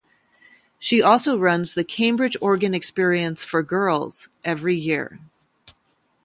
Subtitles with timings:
[0.79, 5.19] She also runs the Cambridge Organ Experience for Girls every year.